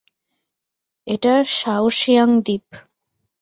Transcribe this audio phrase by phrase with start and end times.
[1.07, 2.67] এটা শাওশিয়াং দ্বীপ।